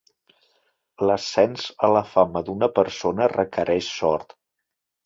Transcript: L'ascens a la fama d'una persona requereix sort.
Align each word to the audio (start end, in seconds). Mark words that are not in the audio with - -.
L'ascens 1.09 1.67
a 1.89 1.91
la 1.99 2.03
fama 2.15 2.45
d'una 2.49 2.73
persona 2.81 3.33
requereix 3.39 3.97
sort. 4.01 4.41